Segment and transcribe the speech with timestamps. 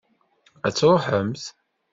[0.67, 1.43] Ad truḥemt?